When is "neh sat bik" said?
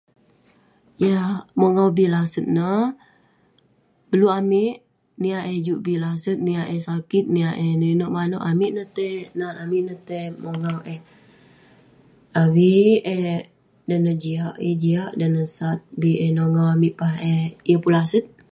15.35-16.19